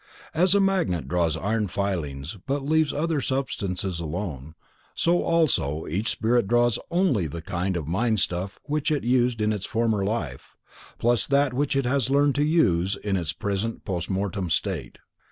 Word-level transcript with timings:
As 0.33 0.55
a 0.55 0.59
magnet 0.59 1.07
draws 1.07 1.37
iron 1.37 1.67
filings 1.67 2.35
but 2.47 2.65
leaves 2.65 2.91
other 2.91 3.21
substances 3.21 3.99
alone, 3.99 4.55
so 4.95 5.21
also 5.21 5.85
each 5.85 6.09
spirit 6.09 6.47
draws 6.47 6.79
only 6.89 7.27
the 7.27 7.43
kind 7.43 7.77
of 7.77 7.87
mind 7.87 8.19
stuff 8.19 8.57
which 8.63 8.89
it 8.89 9.03
used 9.03 9.41
in 9.41 9.53
its 9.53 9.67
former 9.67 10.03
life, 10.03 10.55
plus 10.97 11.27
that 11.27 11.53
which 11.53 11.75
it 11.75 11.85
has 11.85 12.09
learned 12.09 12.33
to 12.33 12.43
use 12.43 12.95
in 12.95 13.15
its 13.15 13.31
present 13.31 13.85
post 13.85 14.09
mortem 14.09 14.49
state. 14.49 14.97